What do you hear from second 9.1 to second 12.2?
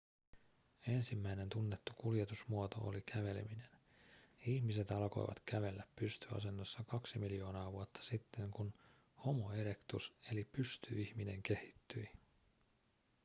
homo erectus eli pystyihminen kehittyi